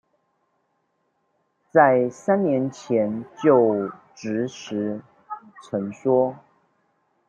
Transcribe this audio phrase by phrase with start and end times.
[1.69, 4.99] 在三年前就職時
[5.61, 6.35] 曾說